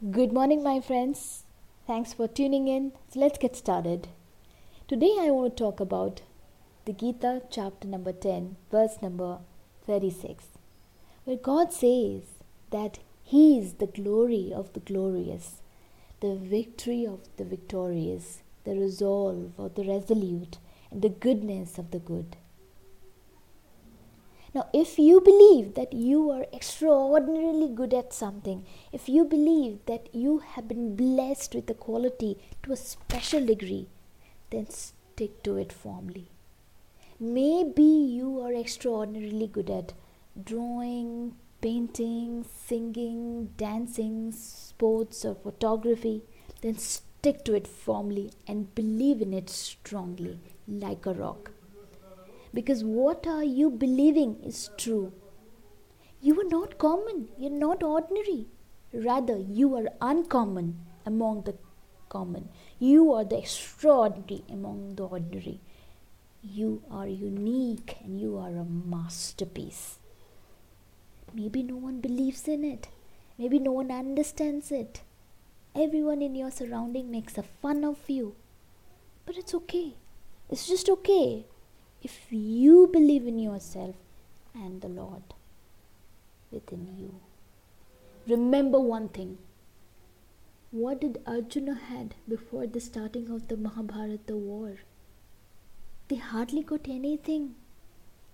Good 0.00 0.32
morning, 0.32 0.62
my 0.62 0.78
friends. 0.78 1.42
Thanks 1.84 2.12
for 2.12 2.28
tuning 2.28 2.68
in. 2.68 2.92
So 3.12 3.18
let's 3.18 3.36
get 3.36 3.56
started. 3.56 4.06
Today, 4.86 5.16
I 5.18 5.32
want 5.32 5.56
to 5.56 5.64
talk 5.64 5.80
about 5.80 6.22
the 6.84 6.92
Gita, 6.92 7.42
chapter 7.50 7.88
number 7.88 8.12
10, 8.12 8.54
verse 8.70 9.02
number 9.02 9.38
36, 9.88 10.44
where 11.24 11.36
God 11.36 11.72
says 11.72 12.22
that 12.70 13.00
He 13.24 13.58
is 13.58 13.72
the 13.72 13.88
glory 13.88 14.52
of 14.54 14.72
the 14.72 14.78
glorious, 14.78 15.62
the 16.20 16.36
victory 16.36 17.04
of 17.04 17.28
the 17.36 17.44
victorious, 17.44 18.42
the 18.62 18.76
resolve 18.76 19.50
of 19.58 19.74
the 19.74 19.82
resolute, 19.82 20.58
and 20.92 21.02
the 21.02 21.08
goodness 21.08 21.76
of 21.76 21.90
the 21.90 21.98
good. 21.98 22.36
Now, 24.58 24.66
if 24.72 24.98
you 24.98 25.20
believe 25.20 25.74
that 25.74 25.92
you 25.92 26.30
are 26.32 26.44
extraordinarily 26.52 27.68
good 27.72 27.94
at 27.94 28.12
something, 28.12 28.66
if 28.90 29.08
you 29.08 29.24
believe 29.24 29.78
that 29.86 30.12
you 30.12 30.38
have 30.38 30.66
been 30.66 30.96
blessed 30.96 31.54
with 31.54 31.70
a 31.70 31.74
quality 31.74 32.38
to 32.64 32.72
a 32.72 32.76
special 32.76 33.46
degree, 33.46 33.86
then 34.50 34.68
stick 34.68 35.44
to 35.44 35.58
it 35.58 35.72
firmly. 35.72 36.26
Maybe 37.20 37.84
you 37.84 38.40
are 38.40 38.52
extraordinarily 38.52 39.46
good 39.46 39.70
at 39.70 39.92
drawing, 40.44 41.36
painting, 41.60 42.44
singing, 42.52 43.50
dancing, 43.56 44.32
sports, 44.32 45.24
or 45.24 45.36
photography, 45.36 46.22
then 46.62 46.78
stick 46.78 47.44
to 47.44 47.54
it 47.54 47.68
firmly 47.68 48.32
and 48.48 48.74
believe 48.74 49.22
in 49.22 49.32
it 49.32 49.50
strongly, 49.50 50.40
like 50.66 51.06
a 51.06 51.14
rock 51.14 51.52
because 52.52 52.82
what 52.82 53.26
are 53.26 53.44
you 53.44 53.70
believing 53.70 54.38
is 54.42 54.70
true. 54.78 55.12
You 56.20 56.40
are 56.40 56.48
not 56.48 56.78
common, 56.78 57.28
you're 57.38 57.50
not 57.50 57.82
ordinary. 57.82 58.46
Rather, 58.92 59.36
you 59.36 59.76
are 59.76 59.88
uncommon 60.00 60.78
among 61.04 61.42
the 61.42 61.54
common. 62.08 62.48
You 62.78 63.12
are 63.12 63.24
the 63.24 63.38
extraordinary 63.38 64.44
among 64.50 64.96
the 64.96 65.04
ordinary. 65.04 65.60
You 66.42 66.82
are 66.90 67.06
unique 67.06 67.98
and 68.02 68.20
you 68.20 68.38
are 68.38 68.56
a 68.56 68.64
masterpiece. 68.64 69.98
Maybe 71.34 71.62
no 71.62 71.76
one 71.76 72.00
believes 72.00 72.48
in 72.48 72.64
it. 72.64 72.88
Maybe 73.36 73.58
no 73.58 73.72
one 73.72 73.90
understands 73.90 74.72
it. 74.72 75.02
Everyone 75.74 76.22
in 76.22 76.34
your 76.34 76.50
surrounding 76.50 77.10
makes 77.10 77.36
a 77.36 77.42
fun 77.42 77.84
of 77.84 77.98
you. 78.08 78.34
But 79.26 79.36
it's 79.36 79.54
okay. 79.54 79.94
It's 80.48 80.66
just 80.66 80.88
okay 80.88 81.44
if 82.02 82.26
you 82.30 82.88
believe 82.92 83.26
in 83.26 83.38
yourself 83.38 83.96
and 84.54 84.80
the 84.80 84.88
Lord 84.88 85.22
within 86.50 86.86
you. 86.98 87.14
Remember 88.26 88.78
one 88.78 89.08
thing. 89.08 89.38
What 90.70 91.00
did 91.00 91.20
Arjuna 91.26 91.74
had 91.74 92.14
before 92.28 92.66
the 92.66 92.80
starting 92.80 93.30
of 93.30 93.48
the 93.48 93.56
Mahabharata 93.56 94.36
war? 94.36 94.76
They 96.08 96.16
hardly 96.16 96.62
got 96.62 96.88
anything, 96.88 97.54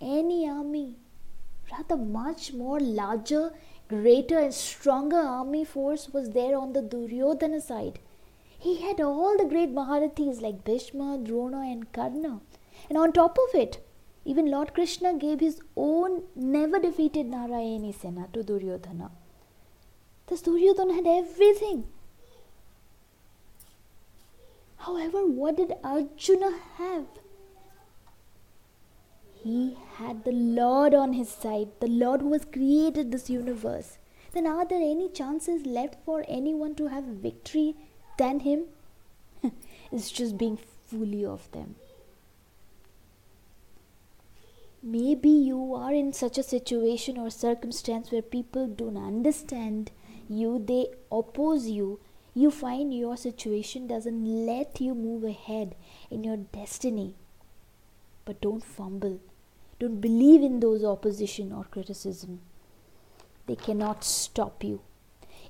any 0.00 0.48
army. 0.48 0.96
Rather, 1.70 1.96
much 1.96 2.52
more 2.52 2.80
larger, 2.80 3.52
greater, 3.88 4.38
and 4.38 4.52
stronger 4.52 5.18
army 5.18 5.64
force 5.64 6.08
was 6.12 6.30
there 6.30 6.56
on 6.56 6.72
the 6.72 6.82
Duryodhana 6.82 7.60
side. 7.60 7.98
He 8.58 8.80
had 8.80 9.00
all 9.00 9.36
the 9.36 9.44
great 9.44 9.74
Maharathis 9.74 10.40
like 10.40 10.64
Bhishma, 10.64 11.18
Drona, 11.22 11.60
and 11.60 11.92
Karna. 11.92 12.40
And 12.88 12.98
on 12.98 13.12
top 13.12 13.38
of 13.38 13.54
it, 13.54 13.84
even 14.24 14.50
Lord 14.50 14.74
Krishna 14.74 15.14
gave 15.14 15.40
his 15.40 15.60
own 15.76 16.22
never 16.36 16.78
defeated 16.78 17.26
Narayani 17.26 17.94
Sena 17.94 18.28
to 18.32 18.42
Duryodhana. 18.42 19.10
Thus 20.26 20.42
Duryodhana 20.42 20.94
had 20.94 21.06
everything. 21.06 21.84
However, 24.76 25.26
what 25.26 25.56
did 25.56 25.74
Arjuna 25.84 26.58
have? 26.76 27.06
He 29.42 29.76
had 29.96 30.24
the 30.24 30.32
Lord 30.32 30.94
on 30.94 31.12
his 31.14 31.28
side, 31.28 31.68
the 31.80 31.88
Lord 31.88 32.20
who 32.20 32.32
has 32.32 32.44
created 32.44 33.10
this 33.10 33.28
universe. 33.28 33.98
Then 34.32 34.46
are 34.46 34.64
there 34.64 34.80
any 34.80 35.08
chances 35.08 35.66
left 35.66 35.96
for 36.04 36.24
anyone 36.28 36.74
to 36.76 36.86
have 36.86 37.04
victory 37.04 37.74
than 38.18 38.40
him? 38.40 38.64
it's 39.92 40.10
just 40.10 40.38
being 40.38 40.58
fully 40.86 41.24
of 41.24 41.50
them. 41.50 41.74
Maybe 44.84 45.28
you 45.28 45.74
are 45.74 45.94
in 45.94 46.12
such 46.12 46.38
a 46.38 46.42
situation 46.42 47.16
or 47.16 47.30
circumstance 47.30 48.10
where 48.10 48.20
people 48.20 48.66
don't 48.66 48.96
understand 48.96 49.92
you, 50.28 50.58
they 50.58 50.88
oppose 51.10 51.68
you. 51.68 52.00
You 52.34 52.50
find 52.50 52.92
your 52.92 53.16
situation 53.16 53.86
doesn't 53.86 54.46
let 54.46 54.80
you 54.80 54.96
move 54.96 55.22
ahead 55.22 55.76
in 56.10 56.24
your 56.24 56.36
destiny. 56.36 57.14
But 58.24 58.40
don't 58.40 58.64
fumble. 58.64 59.20
Don't 59.78 60.00
believe 60.00 60.42
in 60.42 60.58
those 60.58 60.82
opposition 60.82 61.52
or 61.52 61.62
criticism. 61.62 62.40
They 63.46 63.56
cannot 63.56 64.02
stop 64.02 64.64
you. 64.64 64.80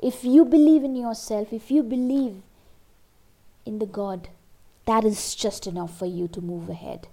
If 0.00 0.24
you 0.24 0.44
believe 0.44 0.82
in 0.82 0.96
yourself, 0.96 1.52
if 1.52 1.70
you 1.70 1.84
believe 1.84 2.42
in 3.64 3.78
the 3.78 3.86
God, 3.86 4.28
that 4.86 5.04
is 5.04 5.36
just 5.36 5.68
enough 5.68 5.96
for 5.96 6.06
you 6.06 6.26
to 6.28 6.40
move 6.40 6.68
ahead 6.68 7.06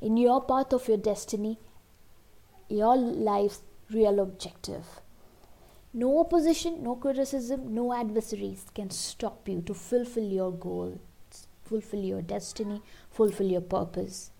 in 0.00 0.16
your 0.16 0.42
path 0.42 0.72
of 0.72 0.88
your 0.88 0.96
destiny, 0.96 1.58
your 2.68 2.96
life's 2.96 3.62
real 3.90 4.20
objective. 4.20 5.00
No 5.92 6.20
opposition, 6.20 6.82
no 6.82 6.94
criticism, 6.94 7.74
no 7.74 7.92
adversaries 7.92 8.64
can 8.74 8.90
stop 8.90 9.48
you 9.48 9.60
to 9.62 9.74
fulfill 9.74 10.24
your 10.24 10.52
goal, 10.52 11.00
fulfill 11.64 12.00
your 12.00 12.22
destiny, 12.22 12.80
fulfill 13.10 13.48
your 13.48 13.60
purpose. 13.60 14.30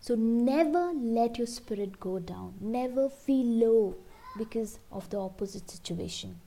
So 0.00 0.14
never 0.14 0.92
let 0.94 1.38
your 1.38 1.46
spirit 1.46 1.98
go 1.98 2.18
down. 2.18 2.54
Never 2.60 3.08
feel 3.08 3.46
low 3.46 3.96
because 4.36 4.78
of 4.92 5.10
the 5.10 5.18
opposite 5.18 5.70
situation. 5.70 6.40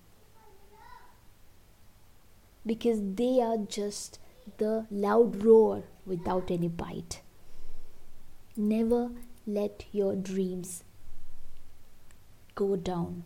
Because 2.66 3.00
they 3.16 3.42
are 3.42 3.58
just 3.58 4.19
the 4.58 4.86
loud 4.90 5.44
roar 5.44 5.84
without 6.06 6.50
any 6.52 6.68
bite. 6.68 7.22
Never 8.57 9.12
let 9.47 9.85
your 9.94 10.13
dreams 10.13 10.84
go 12.53 12.75
down. 12.75 13.23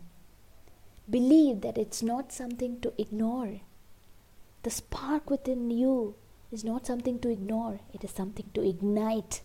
Believe 1.10 1.62
that 1.62 1.76
it's 1.76 2.00
not 2.00 2.32
something 2.32 2.80
to 2.80 2.92
ignore. 2.96 3.60
The 4.62 4.70
spark 4.70 5.28
within 5.28 5.70
you 5.70 6.14
is 6.52 6.62
not 6.62 6.86
something 6.86 7.18
to 7.20 7.28
ignore, 7.28 7.80
it 7.92 8.04
is 8.04 8.12
something 8.12 8.46
to 8.54 8.62
ignite. 8.62 9.42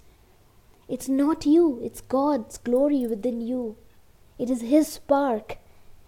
It's 0.87 1.09
not 1.09 1.47
you, 1.47 1.79
it's 1.83 2.01
God's 2.01 2.59
glory 2.59 3.07
within 3.07 3.41
you. 3.41 3.77
It 4.37 4.51
is 4.51 4.61
His 4.61 4.87
spark, 4.87 5.57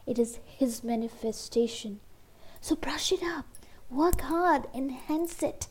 it 0.06 0.20
is 0.20 0.40
His 0.46 0.84
manifestation. 0.84 2.00
So 2.62 2.76
brush 2.76 3.12
it 3.12 3.24
up, 3.24 3.46
work 3.90 4.22
hard, 4.22 4.68
enhance 4.74 5.42
it, 5.42 5.68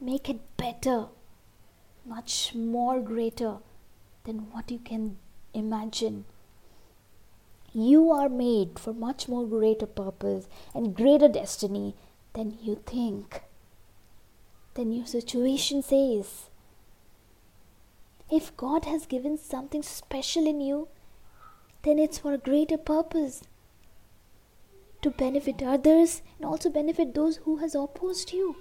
make 0.00 0.30
it 0.30 0.40
better 0.56 1.08
much 2.04 2.54
more 2.54 3.00
greater 3.00 3.58
than 4.24 4.50
what 4.50 4.70
you 4.70 4.78
can 4.78 5.18
imagine. 5.54 6.24
You 7.72 8.10
are 8.10 8.28
made 8.28 8.78
for 8.78 8.92
much 8.92 9.28
more 9.28 9.46
greater 9.46 9.86
purpose 9.86 10.48
and 10.74 10.94
greater 10.94 11.28
destiny 11.28 11.94
than 12.34 12.58
you 12.60 12.82
think, 12.86 13.42
than 14.74 14.92
your 14.92 15.06
situation 15.06 15.82
says. 15.82 16.50
If 18.30 18.56
God 18.56 18.84
has 18.86 19.06
given 19.06 19.38
something 19.38 19.82
special 19.82 20.46
in 20.46 20.60
you, 20.60 20.88
then 21.82 21.98
it's 21.98 22.18
for 22.18 22.32
a 22.32 22.38
greater 22.38 22.78
purpose 22.78 23.42
to 25.02 25.10
benefit 25.10 25.62
others 25.62 26.22
and 26.38 26.46
also 26.46 26.70
benefit 26.70 27.14
those 27.14 27.38
who 27.38 27.56
has 27.56 27.74
opposed 27.74 28.32
you. 28.32 28.56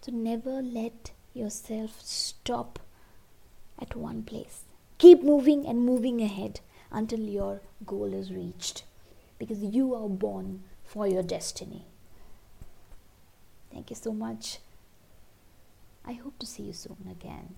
So 0.00 0.12
never 0.12 0.62
let 0.62 1.12
yourself 1.34 2.00
stop 2.02 2.78
at 3.80 3.96
one 3.96 4.22
place. 4.22 4.64
Keep 4.98 5.22
moving 5.22 5.66
and 5.66 5.84
moving 5.84 6.20
ahead 6.20 6.60
until 6.90 7.20
your 7.20 7.60
goal 7.86 8.12
is 8.12 8.32
reached 8.32 8.84
because 9.38 9.62
you 9.62 9.94
are 9.94 10.08
born 10.08 10.62
for 10.84 11.06
your 11.06 11.22
destiny. 11.22 11.86
Thank 13.72 13.90
you 13.90 13.96
so 13.96 14.12
much. 14.12 14.58
I 16.04 16.12
hope 16.12 16.38
to 16.40 16.46
see 16.46 16.64
you 16.64 16.72
soon 16.72 17.08
again. 17.10 17.54